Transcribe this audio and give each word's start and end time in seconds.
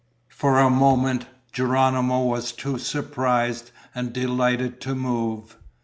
For 0.29 0.57
a 0.57 0.71
moment 0.71 1.27
Geronimo 1.51 2.21
was 2.23 2.53
too 2.53 2.79
surprised 2.79 3.69
and 3.93 4.11
delighted 4.11 4.81
to 4.81 4.95
move. 4.95 5.57